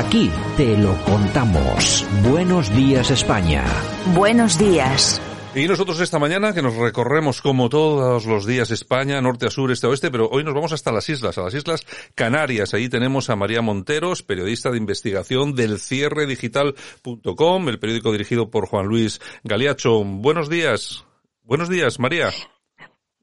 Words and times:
Aquí 0.00 0.30
te 0.56 0.78
lo 0.78 0.96
contamos. 1.04 2.06
Buenos 2.22 2.74
días 2.74 3.10
España. 3.10 3.62
Buenos 4.14 4.58
días. 4.58 5.20
Y 5.54 5.68
nosotros 5.68 6.00
esta 6.00 6.18
mañana, 6.18 6.54
que 6.54 6.62
nos 6.62 6.74
recorremos 6.74 7.42
como 7.42 7.68
todos 7.68 8.24
los 8.24 8.46
días 8.46 8.70
España, 8.70 9.20
norte 9.20 9.44
a 9.44 9.50
sur, 9.50 9.70
este 9.70 9.86
a 9.86 9.90
oeste, 9.90 10.10
pero 10.10 10.30
hoy 10.30 10.42
nos 10.42 10.54
vamos 10.54 10.72
hasta 10.72 10.90
las 10.90 11.06
islas, 11.10 11.36
a 11.36 11.42
las 11.42 11.52
islas 11.52 11.84
Canarias. 12.14 12.72
Ahí 12.72 12.88
tenemos 12.88 13.28
a 13.28 13.36
María 13.36 13.60
Monteros, 13.60 14.22
periodista 14.22 14.70
de 14.70 14.78
investigación 14.78 15.54
del 15.54 15.78
cierredigital.com, 15.78 17.68
el 17.68 17.78
periódico 17.78 18.10
dirigido 18.10 18.48
por 18.48 18.68
Juan 18.68 18.86
Luis 18.86 19.20
Galiacho. 19.44 20.02
Buenos 20.02 20.48
días. 20.48 21.04
Buenos 21.42 21.68
días, 21.68 21.98
María. 21.98 22.30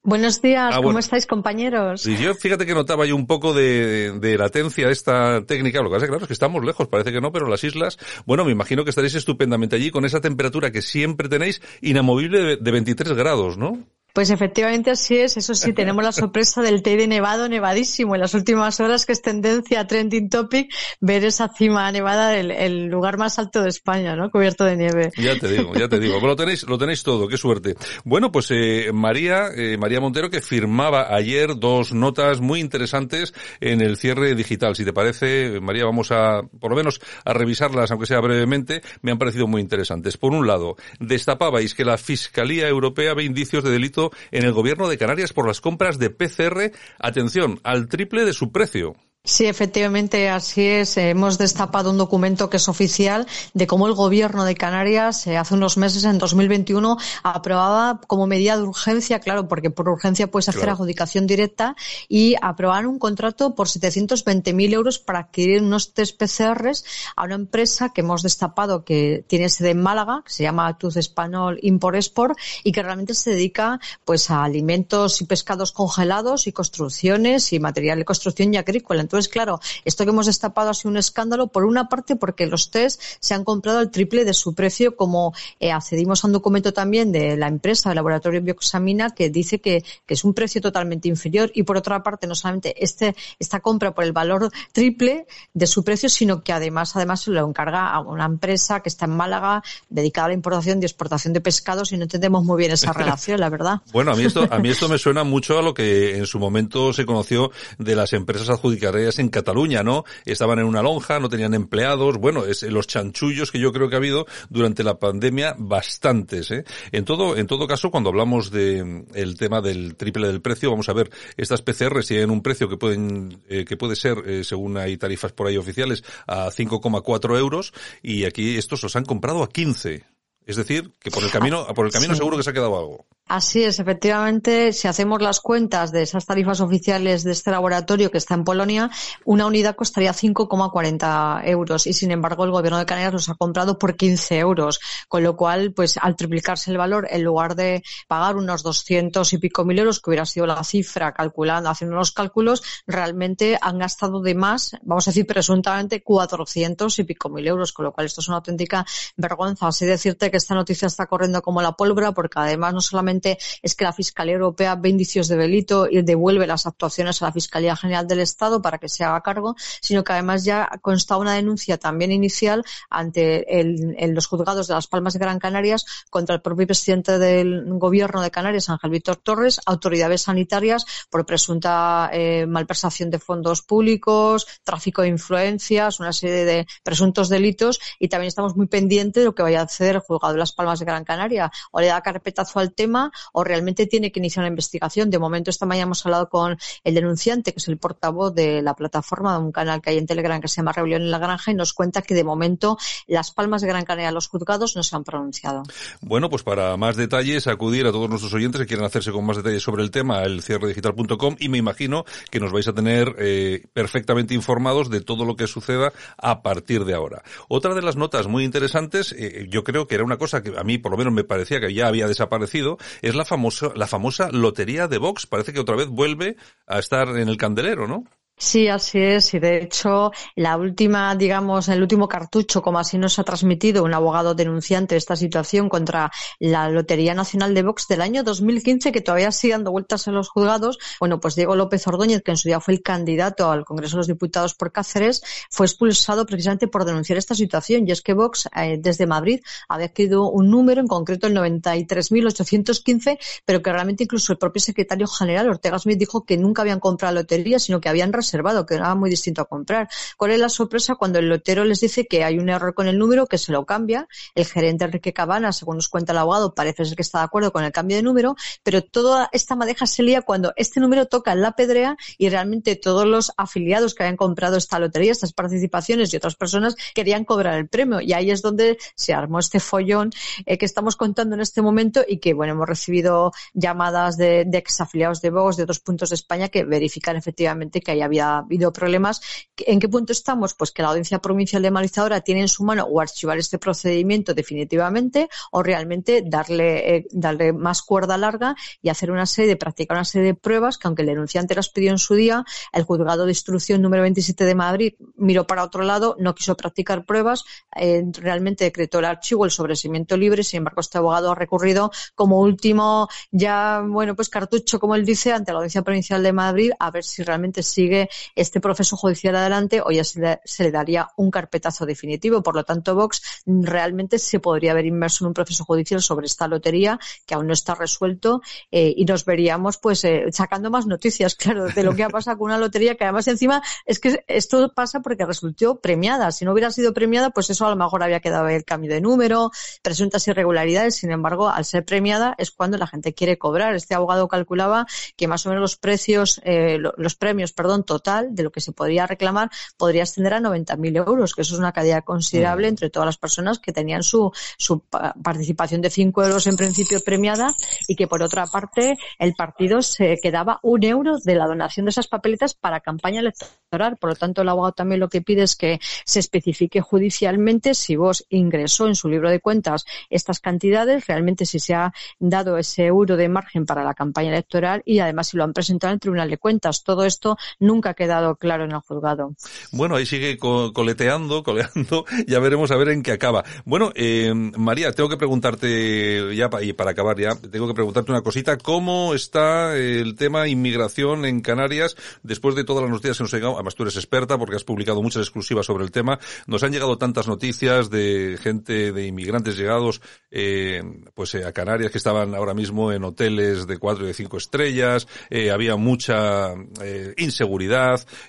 Buenos 0.08 0.42
días, 0.42 0.74
ah, 0.74 0.82
¿cómo 0.82 1.00
estáis 1.00 1.26
compañeros? 1.26 2.08
Y 2.08 2.16
yo 2.16 2.34
fíjate 2.34 2.66
que 2.66 2.74
notaba 2.74 3.06
yo 3.06 3.14
un 3.14 3.28
poco 3.28 3.54
de, 3.54 4.18
de 4.18 4.38
latencia 4.38 4.90
esta 4.90 5.44
técnica, 5.46 5.82
lo 5.82 5.90
que 5.90 5.96
pasa 5.96 6.06
es 6.06 6.08
que 6.08 6.12
claro 6.12 6.24
es 6.24 6.28
que 6.28 6.34
estamos 6.34 6.64
lejos, 6.64 6.88
parece 6.88 7.12
que 7.12 7.20
no, 7.20 7.34
pero 7.34 7.50
las 7.50 7.62
islas, 7.66 7.98
bueno, 8.26 8.46
me 8.46 8.54
imagino 8.54 8.86
que 8.86 8.92
estaréis 8.92 9.16
estupendamente 9.16 9.76
allí 9.76 9.92
con 9.92 10.06
esa 10.06 10.22
temperatura 10.22 10.72
que 10.72 10.82
siempre 10.82 11.28
tenéis 11.28 11.62
inamovible 11.82 12.40
de, 12.40 12.56
de 12.56 12.72
23 12.72 13.18
grados, 13.18 13.58
¿no? 13.58 13.86
Pues 14.18 14.32
efectivamente 14.32 14.90
así 14.90 15.16
es. 15.16 15.38
Eso 15.38 15.54
sí, 15.54 15.74
tenemos 15.74 16.04
la 16.04 16.12
sorpresa 16.12 16.64
del 16.64 16.82
Teide 16.82 17.06
nevado, 17.08 17.48
nevadísimo. 17.48 18.16
En 18.16 18.22
las 18.22 18.34
últimas 18.34 18.80
horas, 18.80 19.06
que 19.06 19.12
es 19.12 19.22
tendencia 19.22 19.86
trending 19.86 20.32
topic, 20.32 20.74
ver 21.00 21.24
esa 21.24 21.50
cima 21.50 21.92
nevada, 21.92 22.36
el, 22.36 22.50
el 22.50 22.88
lugar 22.88 23.20
más 23.20 23.38
alto 23.38 23.62
de 23.62 23.70
España, 23.70 24.16
¿no? 24.16 24.32
Cubierto 24.32 24.66
de 24.66 24.76
nieve. 24.76 25.12
Ya 25.18 25.38
te 25.38 25.48
digo, 25.48 25.72
ya 25.76 25.88
te 25.88 26.00
digo. 26.00 26.20
Lo 26.20 26.36
tenéis, 26.36 26.64
lo 26.64 26.80
tenéis 26.80 27.04
todo. 27.04 27.28
Qué 27.28 27.38
suerte. 27.38 27.76
Bueno, 28.06 28.32
pues 28.32 28.48
eh, 28.50 28.90
María, 28.92 29.50
eh, 29.56 29.78
María 29.78 30.02
Montero, 30.02 30.32
que 30.32 30.42
firmaba 30.42 31.14
ayer 31.14 31.56
dos 31.56 31.94
notas 31.94 32.42
muy 32.42 32.60
interesantes 32.60 33.36
en 33.60 33.82
el 33.82 33.98
cierre 33.98 34.34
digital. 34.34 34.76
Si 34.76 34.84
te 34.84 34.94
parece, 34.94 35.60
María, 35.62 35.86
vamos 35.86 36.12
a, 36.12 36.42
por 36.60 36.72
lo 36.72 36.76
menos, 36.76 37.02
a 37.24 37.34
revisarlas, 37.34 37.92
aunque 37.92 38.08
sea 38.08 38.20
brevemente. 38.20 38.82
Me 39.04 39.12
han 39.12 39.20
parecido 39.20 39.46
muy 39.46 39.62
interesantes. 39.62 40.18
Por 40.18 40.34
un 40.34 40.48
lado, 40.48 40.76
destapabais 41.00 41.76
que 41.76 41.86
la 41.86 42.00
Fiscalía 42.00 42.68
Europea 42.68 43.14
ve 43.14 43.24
indicios 43.24 43.64
de 43.64 43.70
delito 43.70 44.07
en 44.32 44.44
el 44.44 44.54
gobierno 44.54 44.88
de 44.88 44.98
Canarias 44.98 45.34
por 45.34 45.48
las 45.48 45.62
compras 45.62 46.00
de 46.00 46.10
PCR, 46.10 46.72
atención, 47.00 47.60
al 47.64 47.88
triple 47.88 48.26
de 48.26 48.34
su 48.34 48.52
precio. 48.52 48.96
Sí, 49.28 49.46
efectivamente, 49.46 50.30
así 50.30 50.66
es. 50.66 50.96
Hemos 50.96 51.38
destapado 51.38 51.92
un 51.92 51.98
documento 51.98 52.50
que 52.50 52.56
es 52.56 52.70
oficial 52.70 53.28
de 53.54 53.68
cómo 53.68 53.86
el 53.88 53.94
Gobierno 53.94 54.46
de 54.46 54.56
Canarias 54.56 55.28
eh, 55.28 55.36
hace 55.36 55.54
unos 55.54 55.76
meses, 55.76 56.06
en 56.06 56.18
2021, 56.18 56.96
aprobaba 57.24 58.00
como 58.08 58.26
medida 58.26 58.56
de 58.56 58.64
urgencia, 58.64 59.20
claro, 59.20 59.50
porque 59.50 59.70
por 59.70 59.90
urgencia 59.90 60.32
puedes 60.32 60.48
hacer 60.48 60.70
adjudicación 60.70 61.28
directa, 61.28 61.76
y 62.08 62.36
aprobar 62.42 62.88
un 62.88 63.00
contrato 63.00 63.54
por 63.54 63.68
720.000 63.68 64.74
euros 64.74 64.98
para 64.98 65.20
adquirir 65.20 65.62
unos 65.62 65.94
test 65.94 66.18
PCRs 66.18 66.86
a 67.18 67.26
una 67.26 67.36
empresa 67.36 67.90
que 67.90 68.02
hemos 68.02 68.24
destapado 68.24 68.86
que 68.86 69.26
tiene 69.28 69.50
sede 69.50 69.72
en 69.72 69.82
Málaga, 69.82 70.22
que 70.26 70.32
se 70.32 70.44
llama 70.44 70.78
Tuz 70.78 70.96
Español 70.96 71.60
Import 71.64 71.98
Export, 71.98 72.38
y 72.64 72.72
que 72.72 72.82
realmente 72.82 73.14
se 73.14 73.32
dedica 73.32 73.82
pues 74.06 74.32
a 74.32 74.46
alimentos 74.46 75.20
y 75.22 75.26
pescados 75.26 75.74
congelados 75.74 76.48
y 76.48 76.54
construcciones 76.54 77.52
y 77.52 77.60
material 77.60 78.00
de 78.00 78.06
construcción 78.06 78.54
y 78.54 78.58
agrícola. 78.58 79.02
Entonces, 79.02 79.17
claro, 79.26 79.60
esto 79.86 80.04
que 80.04 80.12
hemos 80.12 80.28
destapado 80.28 80.70
ha 80.70 80.74
sido 80.74 80.92
un 80.92 80.98
escándalo, 80.98 81.48
por 81.48 81.66
una 81.66 81.90
parte 81.90 82.16
porque 82.16 82.46
los 82.46 82.72
test 82.72 83.02
se 83.20 83.34
han 83.34 83.44
comprado 83.44 83.80
al 83.80 83.92
triple 83.92 84.26
de 84.26 84.34
su 84.34 84.54
precio, 84.54 84.96
como 84.96 85.34
eh, 85.60 85.72
accedimos 85.72 86.24
a 86.24 86.28
un 86.28 86.34
documento 86.34 86.74
también 86.74 87.12
de 87.12 87.38
la 87.38 87.48
empresa, 87.48 87.90
del 87.90 87.96
laboratorio 87.96 88.42
Bioxamina, 88.42 89.12
que 89.12 89.30
dice 89.30 89.60
que, 89.60 89.84
que, 90.06 90.14
es 90.14 90.24
un 90.24 90.34
precio 90.34 90.62
totalmente 90.62 91.08
inferior 91.08 91.52
y 91.54 91.64
por 91.64 91.78
otra 91.78 92.04
parte 92.04 92.28
no 92.28 92.36
solamente 92.36 92.76
este, 92.84 93.16
esta 93.40 93.60
compra 93.60 93.94
por 93.94 94.04
el 94.04 94.12
valor 94.12 94.52
triple 94.72 95.26
de 95.54 95.68
su 95.68 95.84
precio, 95.84 96.10
sino 96.10 96.44
que 96.44 96.54
además, 96.54 96.96
además 96.96 97.22
se 97.22 97.32
lo 97.32 97.48
encarga 97.48 97.90
a 97.90 98.00
una 98.00 98.26
empresa 98.26 98.82
que 98.82 98.90
está 98.90 99.06
en 99.06 99.12
Málaga 99.12 99.64
dedicada 99.90 100.26
a 100.26 100.28
la 100.30 100.34
importación 100.34 100.82
y 100.82 100.86
exportación 100.86 101.34
de 101.34 101.42
pescados 101.42 101.92
y 101.92 101.98
no 101.98 102.04
entendemos 102.04 102.44
muy 102.44 102.58
bien 102.58 102.72
esa 102.72 102.94
relación, 102.94 103.40
la 103.40 103.50
verdad. 103.50 103.82
bueno, 103.92 104.12
a 104.12 104.16
mí 104.16 104.26
esto, 104.26 104.48
a 104.50 104.60
mí 104.60 104.70
esto 104.70 104.90
me 104.90 104.98
suena 104.98 105.24
mucho 105.24 105.58
a 105.60 105.62
lo 105.62 105.74
que 105.74 106.18
en 106.18 106.26
su 106.26 106.40
momento 106.40 106.94
se 106.94 107.06
conoció 107.06 107.52
de 107.78 107.96
las 107.96 108.14
empresas 108.14 108.50
adjudicadas 108.50 108.88
en 109.20 109.30
Cataluña, 109.30 109.84
¿no? 109.84 110.04
Estaban 110.26 110.60
en 110.60 110.66
una 110.66 110.82
lonja, 110.82 111.20
no 111.20 111.30
tenían 111.30 111.54
empleados, 111.54 112.18
bueno, 112.18 112.46
es 112.46 112.64
los 112.64 112.88
chanchullos 112.88 113.52
que 113.52 113.60
yo 113.60 113.72
creo 113.72 113.90
que 113.90 113.96
ha 113.96 113.98
habido 113.98 114.26
durante 114.50 114.84
la 114.84 115.00
pandemia 115.00 115.56
bastantes, 115.58 116.52
¿eh? 116.52 116.66
En 116.92 117.06
todo, 117.06 117.38
en 117.38 117.48
todo 117.48 117.68
caso, 117.68 117.90
cuando 117.92 118.10
hablamos 118.10 118.52
de 118.52 118.84
mm, 118.84 119.06
el 119.14 119.38
tema 119.38 119.62
del 119.62 119.96
triple 119.96 120.28
del 120.28 120.42
precio, 120.42 120.70
vamos 120.70 120.90
a 120.90 120.94
ver, 120.94 121.10
estas 121.38 121.62
PCR 121.62 122.04
tienen 122.04 122.30
un 122.30 122.42
precio 122.42 122.70
que 122.70 122.78
pueden, 122.78 123.42
eh, 123.50 123.66
que 123.66 123.78
puede 123.78 123.96
ser, 123.96 124.18
eh, 124.26 124.44
según 124.44 124.78
hay 124.78 124.98
tarifas 124.98 125.32
por 125.32 125.48
ahí 125.48 125.58
oficiales, 125.58 126.04
a 126.28 126.50
5,4 126.52 127.38
euros, 127.38 127.74
y 128.04 128.26
aquí 128.26 128.58
estos 128.58 128.84
los 128.84 128.96
han 128.96 129.06
comprado 129.06 129.44
a 129.44 129.50
15. 129.50 130.04
Es 130.46 130.56
decir, 130.56 130.92
que 131.00 131.12
por 131.12 131.24
el 131.24 131.32
camino, 131.32 131.68
por 131.76 131.86
el 131.86 131.92
camino 131.92 132.16
seguro 132.16 132.38
que 132.38 132.44
se 132.44 132.52
ha 132.52 132.54
quedado 132.54 132.78
algo. 132.78 133.06
Así 133.30 133.62
es, 133.62 133.80
efectivamente, 133.80 134.72
si 134.72 134.88
hacemos 134.88 135.22
las 135.22 135.42
cuentas 135.42 135.92
de 135.92 136.02
esas 136.02 136.26
tarifas 136.26 136.62
oficiales 136.62 137.26
de 137.26 137.34
este 137.34 137.52
laboratorio 137.52 138.10
que 138.10 138.20
está 138.20 138.36
en 138.36 138.46
Polonia, 138.46 138.90
una 139.26 139.46
unidad 139.46 139.76
costaría 139.76 140.14
5,40 140.14 141.42
euros 141.46 141.88
y 141.88 141.94
sin 141.94 142.12
embargo 142.12 142.46
el 142.46 142.52
gobierno 142.52 142.80
de 142.80 142.86
Canarias 142.86 143.12
los 143.12 143.28
ha 143.28 143.36
comprado 143.36 143.78
por 143.78 143.98
15 143.98 144.40
euros, 144.40 144.80
con 145.10 145.24
lo 145.24 145.36
cual, 145.36 145.74
pues 145.74 145.98
al 145.98 146.16
triplicarse 146.16 146.72
el 146.72 146.78
valor, 146.78 147.06
en 147.12 147.24
lugar 147.24 147.56
de 147.56 147.84
pagar 148.08 148.38
unos 148.38 148.64
200 148.64 149.34
y 149.34 149.38
pico 149.40 149.66
mil 149.66 149.78
euros, 149.78 150.00
que 150.00 150.10
hubiera 150.10 150.26
sido 150.26 150.46
la 150.48 150.64
cifra 150.64 151.12
calculando, 151.12 151.70
haciendo 151.70 151.98
los 151.98 152.14
cálculos, 152.14 152.64
realmente 152.88 153.58
han 153.62 153.78
gastado 153.78 154.22
de 154.22 154.36
más, 154.36 154.78
vamos 154.84 155.06
a 155.06 155.12
decir 155.12 155.28
presuntamente 155.28 156.02
400 156.02 156.98
y 157.00 157.04
pico 157.04 157.28
mil 157.28 157.46
euros, 157.46 157.74
con 157.74 157.84
lo 157.84 157.92
cual 157.92 158.06
esto 158.06 158.22
es 158.22 158.30
una 158.30 158.38
auténtica 158.38 158.86
vergüenza. 159.18 159.68
Así 159.68 159.86
decirte 159.86 160.32
que 160.32 160.38
esta 160.38 160.56
noticia 160.56 160.86
está 160.86 161.08
corriendo 161.08 161.42
como 161.42 161.62
la 161.62 161.74
pólvora 161.74 162.14
porque 162.14 162.40
además 162.40 162.74
no 162.74 162.80
solamente 162.80 163.17
es 163.62 163.76
que 163.76 163.84
la 163.84 163.94
Fiscalía 163.94 164.36
Europea 164.36 164.76
ve 164.76 164.90
indicios 164.90 165.28
de 165.28 165.38
delito 165.38 165.88
y 165.90 166.02
devuelve 166.02 166.48
las 166.48 166.66
actuaciones 166.66 167.22
a 167.22 167.26
la 167.26 167.32
Fiscalía 167.32 167.76
General 167.76 168.08
del 168.08 168.20
Estado 168.20 168.62
para 168.62 168.78
que 168.78 168.90
se 168.90 169.04
haga 169.04 169.22
cargo, 169.22 169.56
sino 169.82 170.04
que 170.04 170.14
además 170.14 170.44
ya 170.44 170.70
consta 170.82 171.18
una 171.18 171.34
denuncia 171.34 171.78
también 171.78 172.12
inicial 172.12 172.64
ante 172.90 173.60
el, 173.60 173.96
los 174.14 174.28
juzgados 174.28 174.68
de 174.68 174.74
Las 174.74 174.88
Palmas 174.88 175.14
de 175.14 175.20
Gran 175.20 175.40
Canarias 175.40 175.86
contra 176.10 176.36
el 176.36 176.42
propio 176.42 176.68
presidente 176.68 177.18
del 177.20 177.66
Gobierno 177.78 178.22
de 178.22 178.32
Canarias, 178.32 178.70
Ángel 178.70 178.92
Víctor 178.92 179.18
Torres, 179.18 179.60
autoridades 179.66 180.24
sanitarias 180.24 180.86
por 181.10 181.26
presunta 181.26 182.10
eh, 182.12 182.46
malversación 182.48 183.10
de 183.10 183.20
fondos 183.20 183.62
públicos, 183.62 184.48
tráfico 184.64 185.02
de 185.02 185.10
influencias, 185.10 186.00
una 186.00 186.14
serie 186.14 186.46
de 186.46 186.68
presuntos 186.84 187.30
delitos 187.30 187.80
y 188.00 188.08
también 188.08 188.28
estamos 188.28 188.56
muy 188.56 188.68
pendientes 188.68 189.22
de 189.22 189.26
lo 189.26 189.36
que 189.36 189.44
vaya 189.44 189.62
a 189.62 189.64
hacer 189.64 189.96
el 189.96 190.02
juzgado 190.02 190.34
de 190.34 190.40
Las 190.40 190.54
Palmas 190.54 190.80
de 190.80 190.86
Gran 190.86 191.04
Canaria. 191.04 191.52
O 191.72 191.80
le 191.80 191.88
da 191.88 192.02
carpetazo 192.02 192.60
al 192.60 192.74
tema 192.74 193.07
o 193.34 193.44
realmente 193.44 193.86
tiene 193.88 194.12
que 194.12 194.20
iniciar 194.20 194.44
una 194.44 194.50
investigación. 194.50 195.10
De 195.10 195.20
momento, 195.20 195.50
esta 195.50 195.66
mañana 195.66 195.84
hemos 195.84 196.06
hablado 196.06 196.30
con 196.30 196.58
el 196.84 196.94
denunciante, 196.94 197.54
que 197.54 197.60
es 197.60 197.68
el 197.68 197.78
portavoz 197.78 198.34
de 198.34 198.62
la 198.62 198.76
plataforma, 198.76 199.34
de 199.34 199.40
un 199.40 199.52
canal 199.52 199.82
que 199.82 199.92
hay 199.92 199.98
en 199.98 200.06
Telegram 200.06 200.42
que 200.42 200.48
se 200.48 200.58
llama 200.58 200.74
Rebelión 200.74 201.02
en 201.02 201.12
la 201.12 201.20
Granja, 201.20 201.52
y 201.52 201.56
nos 201.56 201.74
cuenta 201.74 202.02
que 202.02 202.14
de 202.14 202.24
momento 202.24 202.78
las 203.08 203.32
palmas 203.32 203.62
de 203.62 203.68
Gran 203.68 203.86
Canaria, 203.86 204.12
los 204.12 204.28
juzgados, 204.28 204.76
no 204.76 204.84
se 204.84 204.96
han 204.96 205.04
pronunciado. 205.04 205.64
Bueno, 206.02 206.30
pues 206.30 206.44
para 206.44 206.76
más 206.78 206.96
detalles, 206.96 207.48
acudir 207.48 207.86
a 207.88 207.92
todos 207.92 208.10
nuestros 208.10 208.34
oyentes 208.34 208.62
que 208.62 208.68
quieran 208.68 208.86
hacerse 208.86 209.12
con 209.12 209.26
más 209.26 209.38
detalles 209.38 209.64
sobre 209.64 209.84
el 209.84 209.92
tema, 209.92 210.24
el 210.24 210.42
cierredigital.com, 210.42 211.36
y 211.40 211.50
me 211.50 211.58
imagino 211.58 212.06
que 212.30 212.40
nos 212.40 212.52
vais 212.52 212.68
a 212.68 212.74
tener 212.74 213.16
eh, 213.20 213.68
perfectamente 213.74 214.34
informados 214.34 214.90
de 214.90 215.02
todo 215.02 215.26
lo 215.26 215.36
que 215.36 215.48
suceda 215.48 215.94
a 216.18 216.42
partir 216.42 216.86
de 216.86 216.94
ahora. 216.94 217.24
Otra 217.48 217.74
de 217.74 217.82
las 217.82 217.96
notas 217.96 218.28
muy 218.28 218.44
interesantes, 218.44 219.14
eh, 219.18 219.48
yo 219.50 219.64
creo 219.64 219.88
que 219.88 219.96
era 219.96 220.04
una 220.04 220.18
cosa 220.18 220.42
que 220.42 220.54
a 220.58 220.64
mí 220.64 220.78
por 220.78 220.92
lo 220.92 220.98
menos 220.98 221.14
me 221.14 221.24
parecía 221.24 221.60
que 221.60 221.74
ya 221.74 221.88
había 221.88 222.08
desaparecido, 222.08 222.78
es 223.02 223.16
la 223.16 223.26
famosa, 223.26 223.72
la 223.76 223.88
famosa 223.88 224.30
lotería 224.32 224.88
de 224.88 224.98
Vox. 224.98 225.28
Parece 225.28 225.54
que 225.54 225.60
otra 225.60 225.76
vez 225.76 225.88
vuelve 225.88 226.38
a 226.66 226.80
estar 226.80 227.10
en 227.10 227.30
el 227.30 227.38
candelero, 227.38 227.88
¿no? 227.88 228.06
Sí, 228.40 228.68
así 228.68 229.00
es. 229.00 229.34
Y 229.34 229.40
de 229.40 229.64
hecho, 229.64 230.12
la 230.36 230.58
última, 230.58 231.16
digamos, 231.16 231.70
el 231.70 231.82
último 231.82 232.08
cartucho, 232.08 232.62
como 232.62 232.78
así 232.78 233.00
nos 233.00 233.18
ha 233.18 233.24
transmitido 233.24 233.84
un 233.84 233.96
abogado 233.96 234.36
denunciante 234.36 234.94
de 234.94 235.00
esta 235.00 235.16
situación 235.16 235.70
contra 235.70 236.12
la 236.38 236.70
Lotería 236.70 237.16
Nacional 237.16 237.56
de 237.56 237.64
Vox 237.64 237.88
del 237.88 238.02
año 238.02 238.22
2015, 238.24 238.92
que 238.92 239.02
todavía 239.02 239.32
sigue 239.32 239.54
dando 239.54 239.72
vueltas 239.72 240.06
en 240.08 240.14
los 240.14 240.30
juzgados. 240.30 240.78
Bueno, 241.00 241.20
pues 241.20 241.34
Diego 241.34 241.56
López 241.56 241.88
Ordóñez, 241.88 242.22
que 242.22 242.30
en 242.30 242.38
su 242.38 242.48
día 242.48 242.60
fue 242.60 242.76
el 242.76 242.84
candidato 242.84 243.50
al 243.50 243.66
Congreso 243.66 243.96
de 243.96 244.02
los 244.02 244.08
Diputados 244.08 244.54
por 244.54 244.72
Cáceres, 244.72 245.24
fue 245.50 245.66
expulsado 245.66 246.28
precisamente 246.28 246.68
por 246.68 246.86
denunciar 246.86 247.18
esta 247.18 247.34
situación. 247.34 247.88
Y 247.88 247.92
es 247.92 248.04
que 248.04 248.14
Vox, 248.14 248.48
eh, 248.56 248.78
desde 248.80 249.08
Madrid, 249.08 249.42
había 249.68 249.88
adquirido 249.88 250.30
un 250.30 250.52
número, 250.52 250.80
en 250.80 250.88
concreto 250.88 251.26
el 251.26 251.34
93.815, 251.34 253.18
pero 253.46 253.64
que 253.64 253.74
realmente 253.74 254.04
incluso 254.04 254.32
el 254.32 254.38
propio 254.38 254.62
secretario 254.62 255.08
general, 255.08 255.50
Ortega 255.50 255.80
Smith, 255.80 255.98
dijo 255.98 256.24
que 256.24 256.38
nunca 256.38 256.62
habían 256.62 256.80
comprado 256.80 257.16
lotería, 257.16 257.58
sino 257.58 257.82
que 257.82 257.90
habían 257.90 258.12
reservado, 258.28 258.66
que 258.66 258.76
era 258.76 258.94
muy 258.96 259.10
distinto 259.10 259.42
a 259.42 259.46
comprar. 259.46 259.90
¿Cuál 260.18 260.32
es 260.32 260.40
la 260.40 260.50
sorpresa 260.50 260.96
cuando 260.96 261.20
el 261.20 261.30
lotero 261.30 261.64
les 261.64 261.80
dice 261.80 262.06
que 262.06 262.24
hay 262.24 262.38
un 262.38 262.50
error 262.50 262.74
con 262.74 262.88
el 262.88 262.98
número, 262.98 263.26
que 263.26 263.38
se 263.38 263.52
lo 263.52 263.66
cambia? 263.66 264.08
El 264.36 264.46
gerente 264.46 264.86
Enrique 264.86 265.14
Cabana, 265.14 265.54
según 265.54 265.78
nos 265.78 265.88
cuenta 265.88 266.12
el 266.12 266.18
abogado, 266.18 266.54
parece 266.54 266.86
ser 266.86 266.96
que 266.96 267.02
está 267.02 267.20
de 267.20 267.26
acuerdo 267.26 267.52
con 267.52 267.64
el 267.64 267.72
cambio 267.72 267.98
de 267.98 268.04
número, 268.04 268.36
pero 268.64 268.82
toda 268.84 269.30
esta 269.32 269.56
madeja 269.56 269.88
se 269.88 270.04
lía 270.04 270.22
cuando 270.22 270.54
este 270.58 270.80
número 270.80 271.06
toca 271.06 271.32
en 271.32 271.42
la 271.42 271.54
pedrea 271.54 271.96
y 272.18 272.30
realmente 272.30 272.76
todos 272.76 273.06
los 273.06 273.32
afiliados 273.38 273.96
que 273.96 274.04
habían 274.04 274.18
comprado 274.18 274.58
esta 274.58 274.80
lotería, 274.80 275.12
estas 275.12 275.34
participaciones 275.34 276.14
y 276.14 276.18
otras 276.18 276.36
personas 276.36 276.76
querían 276.94 277.24
cobrar 277.24 277.58
el 277.58 277.68
premio. 277.68 278.02
Y 278.02 278.14
ahí 278.14 278.32
es 278.32 278.42
donde 278.42 278.78
se 278.96 279.14
armó 279.14 279.40
este 279.40 279.60
follón 279.60 280.12
eh, 280.46 280.58
que 280.58 280.66
estamos 280.66 280.96
contando 280.96 281.36
en 281.36 281.42
este 281.42 281.62
momento 281.62 282.04
y 282.08 282.20
que, 282.20 282.34
bueno, 282.34 282.54
hemos 282.54 282.68
recibido 282.68 283.32
llamadas 283.54 284.18
de, 284.18 284.42
exafiliados 284.52 285.22
de 285.22 285.30
Vox 285.30 285.56
de 285.56 285.64
otros 285.64 285.80
puntos 285.80 286.10
de 286.10 286.16
España 286.16 286.50
que 286.50 286.64
verifican 286.64 287.16
efectivamente 287.16 287.82
que 287.82 287.92
ahí 287.92 288.02
había 288.02 288.17
habido 288.20 288.72
problemas. 288.72 289.22
¿En 289.58 289.80
qué 289.80 289.90
punto 289.90 290.12
estamos? 290.12 290.54
Pues 290.54 290.72
que 290.72 290.82
la 290.82 290.90
Audiencia 290.90 291.20
Provincial 291.20 291.62
de 291.62 291.72
Madrid 291.72 291.92
ahora 291.98 292.22
tiene 292.22 292.42
en 292.42 292.48
su 292.48 292.64
mano 292.64 292.86
o 292.86 293.00
archivar 293.00 293.38
este 293.38 293.58
procedimiento 293.58 294.34
definitivamente 294.34 295.30
o 295.52 295.64
realmente 295.64 296.24
darle, 296.26 296.96
eh, 296.96 297.08
darle 297.12 297.54
más 297.54 297.82
cuerda 297.82 298.18
larga 298.18 298.56
y 298.82 298.90
hacer 298.90 299.12
una 299.12 299.26
serie, 299.26 299.50
de 299.50 299.56
practicar 299.56 299.98
una 299.98 300.06
serie 300.06 300.28
de 300.28 300.34
pruebas 300.36 300.78
que 300.78 300.88
aunque 300.88 301.02
el 301.02 301.08
denunciante 301.08 301.56
las 301.56 301.70
pidió 301.70 301.92
en 301.92 301.98
su 301.98 302.16
día, 302.16 302.44
el 302.74 302.84
juzgado 302.84 303.26
de 303.26 303.32
instrucción 303.32 303.82
número 303.82 304.04
27 304.04 304.46
de 304.46 304.56
Madrid 304.56 304.94
miró 305.16 305.48
para 305.48 305.64
otro 305.64 305.84
lado, 305.84 306.16
no 306.20 306.36
quiso 306.36 306.56
practicar 306.56 307.06
pruebas, 307.06 307.44
eh, 307.76 308.04
realmente 308.14 308.64
decretó 308.64 309.00
el 309.00 309.06
archivo, 309.06 309.46
el 309.46 309.52
sobreseimiento 309.52 310.18
libre, 310.18 310.44
sin 310.44 310.60
embargo 310.60 310.82
este 310.82 310.98
abogado 310.98 311.32
ha 311.32 311.36
recurrido 311.36 311.92
como 312.16 312.40
último 312.40 313.08
ya, 313.32 313.84
bueno, 313.86 314.16
pues 314.16 314.30
cartucho, 314.30 314.80
como 314.80 314.96
él 314.96 315.06
dice, 315.06 315.34
ante 315.34 315.52
la 315.52 315.60
Audiencia 315.60 315.82
Provincial 315.82 316.24
de 316.24 316.34
Madrid 316.34 316.72
a 316.80 316.92
ver 316.92 317.04
si 317.04 317.24
realmente 317.24 317.64
sigue 317.64 318.07
este 318.36 318.60
proceso 318.60 318.98
judicial 318.98 319.36
adelante 319.36 319.82
o 319.82 319.92
ya 319.92 320.04
se 320.04 320.20
le, 320.20 320.40
se 320.46 320.64
le 320.64 320.72
daría 320.72 321.08
un 321.18 321.32
carpetazo 321.32 321.86
definitivo. 321.86 322.42
Por 322.44 322.56
lo 322.56 322.64
tanto, 322.64 322.96
Vox 322.96 323.22
realmente 323.46 324.20
se 324.20 324.40
podría 324.40 324.72
haber 324.72 324.86
inmerso 324.86 325.24
en 325.24 325.30
un 325.30 325.34
proceso 325.34 325.66
judicial 325.66 326.02
sobre 326.02 326.26
esta 326.26 326.48
lotería 326.48 327.00
que 327.26 327.36
aún 327.36 327.48
no 327.48 327.54
está 327.54 327.76
resuelto 327.76 328.42
eh, 328.72 328.94
y 328.96 329.06
nos 329.06 329.26
veríamos 329.26 329.78
pues 329.78 330.04
eh, 330.04 330.26
sacando 330.32 330.70
más 330.70 330.86
noticias, 330.86 331.36
claro, 331.38 331.68
de 331.68 331.84
lo 331.84 331.96
que 331.96 332.04
ha 332.04 332.10
pasado 332.10 332.38
con 332.38 332.46
una 332.46 332.58
lotería 332.58 332.96
que 332.96 333.04
además 333.04 333.28
encima 333.28 333.62
es 333.86 334.00
que 334.00 334.24
esto 334.28 334.72
pasa 334.74 335.02
porque 335.02 335.26
resultó 335.26 335.80
premiada. 335.80 336.32
Si 336.32 336.46
no 336.46 336.52
hubiera 336.52 336.72
sido 336.72 336.94
premiada, 336.94 337.30
pues 337.30 337.50
eso 337.50 337.66
a 337.66 337.70
lo 337.70 337.76
mejor 337.76 338.04
había 338.04 338.20
quedado 338.20 338.48
el 338.48 338.64
cambio 338.64 338.92
de 338.92 339.02
número, 339.02 339.52
presuntas 339.82 340.28
irregularidades. 340.28 340.96
Sin 340.96 341.12
embargo, 341.12 341.50
al 341.50 341.66
ser 341.66 341.86
premiada 341.86 342.36
es 342.38 342.52
cuando 342.52 342.78
la 342.78 342.88
gente 342.88 343.14
quiere 343.14 343.38
cobrar. 343.38 343.76
Este 343.76 343.96
abogado 343.96 344.28
calculaba 344.28 344.86
que 345.16 345.28
más 345.28 345.46
o 345.46 345.50
menos 345.50 345.62
los 345.62 345.78
precios, 345.78 346.42
eh, 346.44 346.80
los 346.80 347.16
premios, 347.16 347.54
perdón, 347.54 347.84
total 347.98 348.36
de 348.36 348.44
lo 348.44 348.52
que 348.52 348.62
se 348.62 348.72
podría 348.72 349.08
reclamar 349.08 349.50
podría 349.78 350.04
ascender 350.04 350.34
a 350.34 350.40
90.000 350.40 351.08
euros, 351.08 351.34
que 351.34 351.42
eso 351.42 351.56
es 351.56 351.60
una 351.60 351.72
cantidad 351.72 352.04
considerable 352.04 352.68
mm. 352.68 352.70
entre 352.70 352.90
todas 352.90 353.08
las 353.08 353.18
personas 353.18 353.60
que 353.60 353.74
tenían 353.74 354.04
su, 354.04 354.32
su 354.58 354.82
participación 355.24 355.82
de 355.82 355.90
5 355.90 356.24
euros 356.24 356.48
en 356.48 356.58
principio 356.58 357.00
premiada 357.04 357.54
y 357.88 357.96
que 357.96 358.08
por 358.08 358.22
otra 358.22 358.46
parte 358.46 358.98
el 359.18 359.34
partido 359.34 359.82
se 359.82 360.18
quedaba 360.22 360.60
un 360.62 360.84
euro 360.84 361.18
de 361.24 361.36
la 361.36 361.48
donación 361.48 361.86
de 361.86 361.92
esas 361.92 362.08
papeletas 362.08 362.54
para 362.54 362.80
campaña 362.82 363.22
electoral. 363.22 363.98
Por 363.98 364.12
lo 364.12 364.16
tanto, 364.16 364.42
el 364.42 364.50
abogado 364.50 364.74
también 364.74 365.00
lo 365.00 365.10
que 365.10 365.22
pide 365.22 365.44
es 365.44 365.56
que 365.56 365.80
se 366.06 366.20
especifique 366.20 366.82
judicialmente 366.82 367.74
si 367.74 367.96
vos 367.96 368.26
ingresó 368.30 368.88
en 368.88 368.96
su 368.96 369.10
libro 369.10 369.30
de 369.30 369.40
cuentas 369.40 369.86
estas 370.10 370.40
cantidades, 370.40 371.08
realmente 371.08 371.46
si 371.46 371.60
se 371.60 371.74
ha 371.74 371.94
dado 372.20 372.58
ese 372.58 372.86
euro 372.86 373.18
de 373.18 373.30
margen 373.30 373.66
para 373.66 373.84
la 373.84 373.94
campaña 373.94 374.30
electoral 374.30 374.82
y 374.86 375.00
además 375.00 375.28
si 375.28 375.38
lo 375.38 375.44
han 375.44 375.54
presentado 375.54 375.92
en 375.92 375.96
el 375.96 376.00
Tribunal 376.00 376.30
de 376.30 376.38
Cuentas. 376.38 376.84
Todo 376.84 377.06
esto 377.06 377.38
nunca 377.60 377.87
ha 377.90 377.94
quedado 377.94 378.36
claro 378.36 378.66
en 378.66 378.72
el 378.72 378.80
juzgado. 378.80 379.34
Bueno, 379.72 379.96
ahí 379.96 380.06
sigue 380.06 380.38
coleteando, 380.38 381.44
coleando, 381.44 382.06
ya 382.28 382.40
veremos 382.40 382.72
a 382.72 382.78
ver 382.78 382.90
en 382.90 383.04
qué 383.04 383.12
acaba. 383.12 383.44
Bueno, 383.66 383.92
eh, 383.96 384.34
María, 384.34 384.92
tengo 384.92 385.10
que 385.10 385.18
preguntarte 385.18 386.36
ya 386.36 386.50
y 386.62 386.74
para 386.74 386.92
acabar 386.92 387.20
ya, 387.20 387.36
tengo 387.36 387.68
que 387.68 387.74
preguntarte 387.74 388.12
una 388.12 388.22
cosita. 388.22 388.58
¿Cómo 388.58 389.14
está 389.14 389.76
el 389.78 390.16
tema 390.16 390.48
inmigración 390.48 391.26
en 391.26 391.42
Canarias 391.42 391.96
después 392.24 392.56
de 392.56 392.64
todas 392.64 392.84
las 392.84 392.92
noticias 392.92 393.18
que 393.18 393.24
nos 393.24 393.34
han 393.34 393.40
llegado? 393.40 393.56
Además, 393.56 393.76
tú 393.76 393.84
eres 393.84 393.96
experta 393.96 394.38
porque 394.38 394.56
has 394.56 394.64
publicado 394.64 395.02
muchas 395.02 395.24
exclusivas 395.24 395.66
sobre 395.66 395.84
el 395.84 395.92
tema. 395.92 396.20
Nos 396.46 396.64
han 396.64 396.72
llegado 396.72 396.98
tantas 396.98 397.28
noticias 397.28 397.90
de 397.90 398.38
gente, 398.42 398.92
de 398.92 399.06
inmigrantes 399.06 399.58
llegados, 399.58 400.02
eh, 400.32 400.84
pues 401.14 401.34
eh, 401.36 401.46
a 401.46 401.52
Canarias 401.52 401.92
que 401.92 401.98
estaban 401.98 402.36
ahora 402.36 402.54
mismo 402.54 402.92
en 402.92 403.04
hoteles 403.04 403.68
de 403.68 403.78
cuatro 403.78 404.06
y 404.06 404.08
de 404.08 404.14
cinco 404.14 404.38
estrellas. 404.38 405.08
Eh, 405.30 405.52
había 405.52 405.76
mucha 405.76 406.54
eh, 406.82 407.14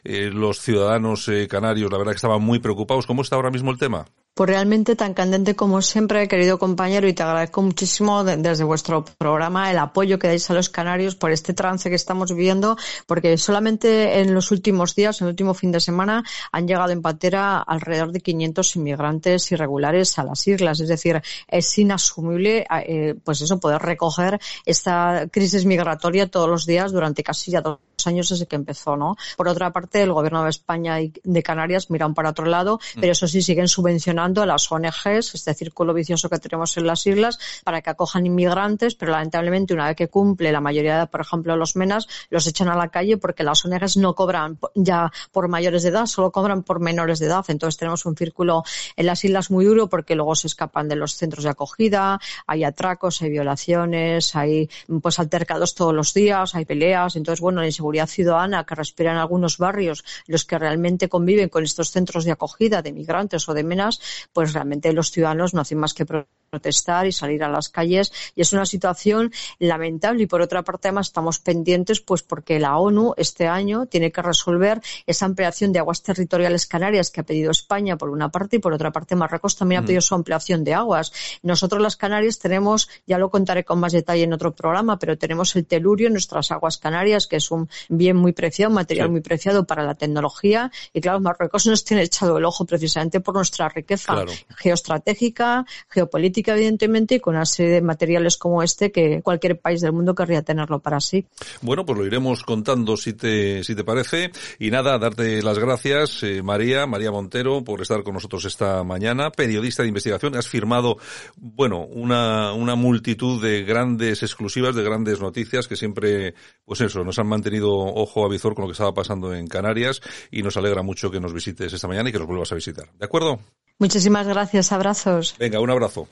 Eh, 0.04 0.30
los 0.32 0.60
ciudadanos 0.60 1.28
eh, 1.28 1.48
canarios, 1.48 1.90
la 1.90 1.98
verdad 1.98 2.12
que 2.12 2.16
estaban 2.16 2.42
muy 2.42 2.58
preocupados. 2.58 3.06
¿Cómo 3.06 3.22
está 3.22 3.36
ahora 3.36 3.50
mismo 3.50 3.70
el 3.70 3.78
tema? 3.78 4.06
Pues 4.38 4.50
realmente 4.50 4.94
tan 4.94 5.14
candente 5.14 5.56
como 5.56 5.82
siempre, 5.82 6.28
querido 6.28 6.60
compañero, 6.60 7.08
y 7.08 7.12
te 7.12 7.24
agradezco 7.24 7.60
muchísimo 7.60 8.22
desde 8.22 8.62
vuestro 8.62 9.04
programa 9.04 9.68
el 9.72 9.78
apoyo 9.78 10.20
que 10.20 10.28
dais 10.28 10.48
a 10.48 10.54
los 10.54 10.68
canarios 10.68 11.16
por 11.16 11.32
este 11.32 11.54
trance 11.54 11.90
que 11.90 11.96
estamos 11.96 12.30
viviendo, 12.32 12.76
porque 13.08 13.36
solamente 13.36 14.20
en 14.20 14.34
los 14.34 14.52
últimos 14.52 14.94
días, 14.94 15.20
en 15.20 15.26
el 15.26 15.32
último 15.32 15.54
fin 15.54 15.72
de 15.72 15.80
semana, 15.80 16.22
han 16.52 16.68
llegado 16.68 16.92
en 16.92 17.02
patera 17.02 17.58
alrededor 17.58 18.12
de 18.12 18.20
500 18.20 18.76
inmigrantes 18.76 19.50
irregulares 19.50 20.16
a 20.20 20.22
las 20.22 20.46
islas. 20.46 20.78
Es 20.78 20.88
decir, 20.88 21.20
es 21.48 21.76
inasumible, 21.76 22.64
eh, 22.86 23.16
pues 23.24 23.40
eso, 23.40 23.58
poder 23.58 23.82
recoger 23.82 24.38
esta 24.64 25.26
crisis 25.32 25.64
migratoria 25.64 26.30
todos 26.30 26.48
los 26.48 26.64
días 26.64 26.92
durante 26.92 27.24
casi 27.24 27.50
ya 27.50 27.60
dos 27.60 27.80
años 28.06 28.28
desde 28.28 28.46
que 28.46 28.56
empezó, 28.56 28.96
¿no? 28.96 29.16
Por 29.36 29.48
otra 29.48 29.72
parte, 29.72 30.02
el 30.02 30.12
gobierno 30.12 30.44
de 30.44 30.50
España 30.50 31.00
y 31.00 31.12
de 31.24 31.42
Canarias 31.42 31.90
miran 31.90 32.14
para 32.14 32.30
otro 32.30 32.46
lado, 32.46 32.78
mm. 32.96 33.00
pero 33.00 33.12
eso 33.12 33.26
sí 33.26 33.42
siguen 33.42 33.68
subvencionando 33.68 34.42
a 34.42 34.46
las 34.46 34.70
ONGs, 34.70 35.34
este 35.34 35.54
círculo 35.54 35.94
vicioso 35.94 36.28
que 36.28 36.38
tenemos 36.38 36.76
en 36.76 36.86
las 36.86 37.06
islas, 37.06 37.38
para 37.64 37.80
que 37.80 37.90
acojan 37.90 38.26
inmigrantes, 38.26 38.94
pero 38.94 39.12
lamentablemente 39.12 39.74
una 39.74 39.86
vez 39.86 39.96
que 39.96 40.08
cumple 40.08 40.52
la 40.52 40.60
mayoría, 40.60 41.00
de, 41.00 41.06
por 41.06 41.20
ejemplo, 41.20 41.56
los 41.56 41.76
MENAS, 41.76 42.06
los 42.30 42.46
echan 42.46 42.68
a 42.68 42.76
la 42.76 42.88
calle 42.88 43.16
porque 43.16 43.42
las 43.44 43.64
ONGs 43.64 43.96
no 43.96 44.14
cobran 44.14 44.58
ya 44.74 45.10
por 45.32 45.48
mayores 45.48 45.82
de 45.82 45.90
edad, 45.90 46.06
solo 46.06 46.30
cobran 46.30 46.62
por 46.62 46.80
menores 46.80 47.18
de 47.18 47.26
edad. 47.26 47.44
Entonces 47.48 47.78
tenemos 47.78 48.06
un 48.06 48.16
círculo 48.16 48.62
en 48.96 49.06
las 49.06 49.24
islas 49.24 49.50
muy 49.50 49.64
duro 49.64 49.88
porque 49.88 50.14
luego 50.14 50.34
se 50.34 50.46
escapan 50.46 50.88
de 50.88 50.96
los 50.96 51.14
centros 51.14 51.44
de 51.44 51.50
acogida, 51.50 52.20
hay 52.46 52.64
atracos, 52.64 53.22
hay 53.22 53.30
violaciones, 53.30 54.34
hay 54.36 54.68
pues 55.02 55.18
altercados 55.18 55.74
todos 55.74 55.94
los 55.94 56.14
días, 56.14 56.54
hay 56.54 56.64
peleas. 56.64 57.16
Entonces, 57.16 57.40
bueno, 57.40 57.60
la 57.60 57.66
inseguridad 57.66 57.87
ciudadana 58.06 58.64
que 58.64 58.74
respiran 58.74 59.16
algunos 59.16 59.58
barrios, 59.58 60.04
los 60.26 60.44
que 60.44 60.58
realmente 60.58 61.08
conviven 61.08 61.48
con 61.48 61.64
estos 61.64 61.90
centros 61.90 62.24
de 62.24 62.32
acogida 62.32 62.82
de 62.82 62.92
migrantes 62.92 63.48
o 63.48 63.54
de 63.54 63.64
menas, 63.64 64.00
pues 64.32 64.52
realmente 64.52 64.92
los 64.92 65.10
ciudadanos 65.10 65.54
no 65.54 65.60
hacen 65.60 65.78
más 65.78 65.94
que 65.94 66.06
protestar 66.50 67.06
y 67.06 67.12
salir 67.12 67.42
a 67.44 67.48
las 67.48 67.68
calles. 67.68 68.12
Y 68.34 68.42
es 68.42 68.52
una 68.52 68.66
situación 68.66 69.32
lamentable. 69.58 70.22
Y 70.22 70.26
por 70.26 70.40
otra 70.40 70.62
parte 70.62 70.88
además 70.88 71.08
estamos 71.08 71.38
pendientes 71.38 72.00
pues 72.00 72.22
porque 72.22 72.58
la 72.58 72.78
ONU 72.78 73.14
este 73.16 73.46
año 73.46 73.86
tiene 73.86 74.10
que 74.10 74.22
resolver 74.22 74.80
esa 75.06 75.26
ampliación 75.26 75.72
de 75.72 75.78
aguas 75.78 76.02
territoriales 76.02 76.66
canarias 76.66 77.10
que 77.10 77.20
ha 77.20 77.24
pedido 77.24 77.50
España 77.50 77.96
por 77.96 78.10
una 78.10 78.30
parte 78.30 78.56
y 78.56 78.58
por 78.58 78.72
otra 78.72 78.90
parte 78.90 79.14
Marruecos 79.14 79.56
también 79.56 79.80
ha 79.80 79.82
mm. 79.82 79.86
pedido 79.86 80.00
su 80.00 80.14
ampliación 80.14 80.64
de 80.64 80.74
aguas. 80.74 81.12
Nosotros 81.42 81.82
las 81.82 81.96
Canarias 81.96 82.38
tenemos, 82.38 82.88
ya 83.06 83.18
lo 83.18 83.30
contaré 83.30 83.64
con 83.64 83.80
más 83.80 83.92
detalle 83.92 84.22
en 84.22 84.32
otro 84.32 84.54
programa, 84.54 84.98
pero 84.98 85.18
tenemos 85.18 85.54
el 85.56 85.66
telurio 85.66 86.06
en 86.06 86.14
nuestras 86.14 86.50
aguas 86.50 86.78
canarias 86.78 87.26
que 87.26 87.36
es 87.36 87.50
un 87.50 87.68
bien 87.88 88.16
muy 88.16 88.32
preciado, 88.32 88.70
un 88.70 88.76
material 88.76 89.10
muy 89.10 89.20
preciado 89.20 89.66
para 89.66 89.82
la 89.82 89.94
tecnología. 89.94 90.70
Y 90.92 91.00
claro, 91.00 91.20
Marruecos 91.20 91.66
nos 91.66 91.84
tiene 91.84 92.02
echado 92.02 92.38
el 92.38 92.44
ojo 92.44 92.64
precisamente 92.64 93.20
por 93.20 93.34
nuestra 93.34 93.68
riqueza 93.68 94.24
geoestratégica, 94.56 95.64
geopolítica 95.88 96.37
evidentemente, 96.46 97.16
y 97.16 97.20
con 97.20 97.34
una 97.34 97.46
serie 97.46 97.72
de 97.72 97.82
materiales 97.82 98.36
como 98.36 98.62
este 98.62 98.92
que 98.92 99.22
cualquier 99.22 99.58
país 99.58 99.80
del 99.80 99.92
mundo 99.92 100.14
querría 100.14 100.42
tenerlo 100.42 100.78
para 100.78 101.00
sí. 101.00 101.26
Bueno, 101.62 101.84
pues 101.84 101.98
lo 101.98 102.06
iremos 102.06 102.42
contando 102.42 102.96
si 102.96 103.12
te, 103.12 103.64
si 103.64 103.74
te 103.74 103.84
parece. 103.84 104.30
Y 104.58 104.70
nada, 104.70 104.98
darte 104.98 105.42
las 105.42 105.58
gracias, 105.58 106.22
eh, 106.22 106.42
María, 106.42 106.86
María 106.86 107.10
Montero, 107.10 107.64
por 107.64 107.80
estar 107.82 108.02
con 108.02 108.14
nosotros 108.14 108.44
esta 108.44 108.84
mañana, 108.84 109.30
periodista 109.30 109.82
de 109.82 109.88
investigación. 109.88 110.36
Has 110.36 110.48
firmado, 110.48 110.98
bueno, 111.36 111.84
una, 111.84 112.52
una 112.52 112.74
multitud 112.74 113.42
de 113.42 113.64
grandes 113.64 114.22
exclusivas, 114.22 114.74
de 114.74 114.82
grandes 114.82 115.20
noticias 115.20 115.68
que 115.68 115.76
siempre, 115.76 116.34
pues 116.64 116.80
eso, 116.80 117.04
nos 117.04 117.18
han 117.18 117.26
mantenido 117.26 117.70
ojo 117.70 118.24
a 118.24 118.28
visor 118.28 118.54
con 118.54 118.62
lo 118.62 118.68
que 118.68 118.72
estaba 118.72 118.94
pasando 118.94 119.34
en 119.34 119.46
Canarias 119.46 120.00
y 120.30 120.42
nos 120.42 120.56
alegra 120.56 120.82
mucho 120.82 121.10
que 121.10 121.20
nos 121.20 121.32
visites 121.32 121.72
esta 121.72 121.88
mañana 121.88 122.08
y 122.08 122.12
que 122.12 122.18
nos 122.18 122.28
vuelvas 122.28 122.52
a 122.52 122.54
visitar. 122.54 122.88
¿De 122.98 123.04
acuerdo? 123.04 123.40
Muchísimas 123.78 124.26
gracias. 124.26 124.72
Abrazos. 124.72 125.36
Venga, 125.38 125.60
un 125.60 125.70
abrazo. 125.70 126.06